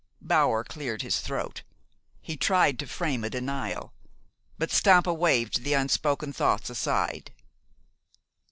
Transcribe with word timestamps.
Bower 0.19 0.63
cleared 0.63 1.03
his 1.03 1.19
throat. 1.19 1.61
He 2.21 2.35
tried 2.35 2.79
to 2.79 2.87
frame 2.87 3.23
a 3.23 3.29
denial; 3.29 3.93
but 4.57 4.71
Stampa 4.71 5.13
waved 5.13 5.61
the 5.61 5.73
unspoken 5.75 6.33
thought 6.33 6.67
aside. 6.71 7.31